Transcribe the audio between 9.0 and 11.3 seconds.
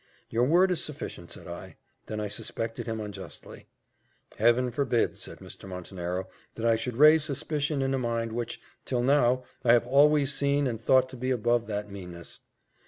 now, I have always seen and thought to be